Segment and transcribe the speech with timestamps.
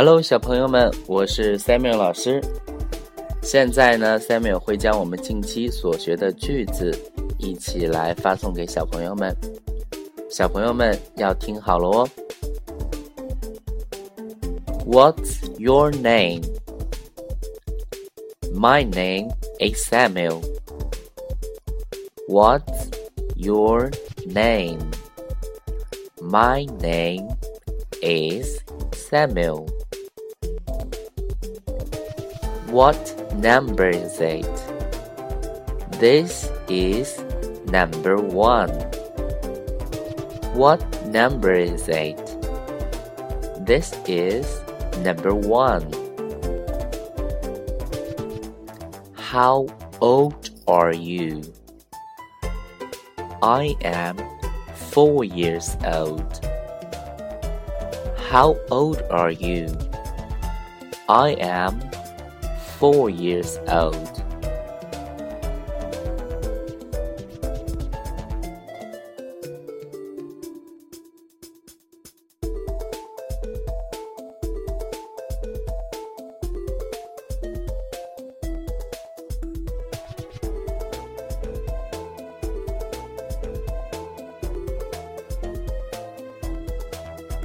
[0.00, 2.40] Hello，小朋友们，我是 Samuel 老师。
[3.42, 6.96] 现在呢，Samuel 会将我们近期所学的句子
[7.36, 9.36] 一起来发送给小朋友们。
[10.30, 12.08] 小朋友们要听好了哦。
[14.86, 16.42] What's your name?
[18.54, 20.42] My name is Samuel.
[22.28, 22.92] What's
[23.34, 23.90] your
[24.24, 24.78] name?
[26.22, 27.30] My name
[28.00, 28.60] is
[28.92, 29.66] Samuel.
[32.70, 34.46] What number is it?
[35.92, 37.18] This is
[37.64, 38.68] number one.
[40.52, 42.20] What number is it?
[43.64, 44.44] This is
[44.98, 45.88] number one.
[49.16, 49.66] How
[50.02, 51.42] old are you?
[53.42, 54.18] I am
[54.74, 56.44] four years old.
[58.28, 59.74] How old are you?
[61.08, 61.87] I am
[62.78, 64.17] four years old.